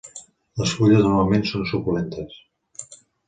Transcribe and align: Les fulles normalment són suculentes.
Les 0.61 0.71
fulles 0.77 1.03
normalment 1.07 1.45
són 1.51 1.67
suculentes. 1.73 2.39